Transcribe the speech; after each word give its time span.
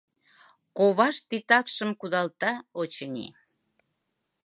Ковашт 0.77 1.23
титакшым 1.29 1.89
кудалта, 1.99 2.53
очыни. 2.81 3.27